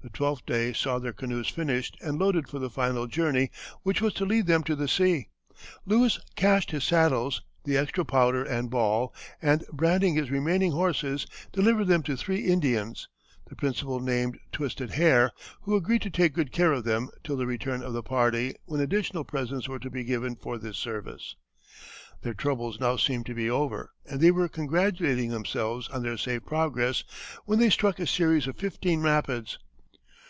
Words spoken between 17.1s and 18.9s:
till the return of the party, when